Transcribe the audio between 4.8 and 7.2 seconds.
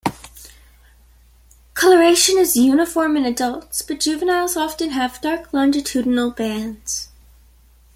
have dark longitudinal bands.